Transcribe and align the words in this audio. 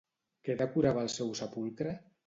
Què 0.47 0.55
decorava 0.61 1.05
el 1.09 1.13
seu 1.19 1.33
sepulcre? 1.43 1.99